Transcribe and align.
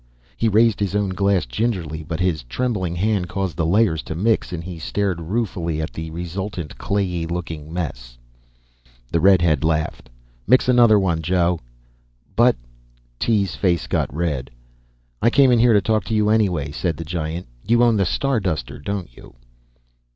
He 0.35 0.49
raised 0.49 0.79
his 0.79 0.95
own 0.95 1.09
glass 1.09 1.45
gingerly, 1.45 2.01
but 2.01 2.19
his 2.19 2.41
trembling 2.45 2.95
hand 2.95 3.29
caused 3.29 3.55
the 3.55 3.67
layers 3.67 4.01
to 4.05 4.15
mix 4.15 4.51
and 4.51 4.63
he 4.63 4.79
stared 4.79 5.21
ruefully 5.21 5.79
at 5.79 5.93
the 5.93 6.09
resultant 6.09 6.75
clayey 6.79 7.27
looking 7.27 7.71
mess. 7.71 8.17
The 9.11 9.19
redhead 9.19 9.63
laughed. 9.63 10.09
"Mix 10.47 10.67
another 10.67 10.97
one, 10.99 11.21
Jo." 11.21 11.59
"But" 12.35 12.55
Tee's 13.19 13.53
face 13.55 13.85
got 13.85 14.11
red. 14.11 14.49
"I 15.21 15.29
came 15.29 15.51
in 15.51 15.59
here 15.59 15.73
to 15.73 15.81
talk 15.81 16.03
to 16.05 16.15
you 16.15 16.29
anyway," 16.29 16.71
said 16.71 16.97
the 16.97 17.05
giant. 17.05 17.45
"You 17.67 17.83
own 17.83 17.95
the 17.95 18.05
Starduster, 18.07 18.79
don't 18.83 19.15
you?" 19.15 19.35